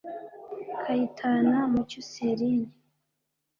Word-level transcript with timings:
Kayitana 0.81 1.57
Mucyo 1.71 1.99
Celine 2.11 2.69